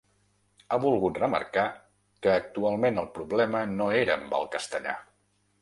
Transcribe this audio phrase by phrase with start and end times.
[0.69, 1.65] Ha volgut remarcar
[2.25, 5.01] que actualment el ‘problema’ no era amb el castellà.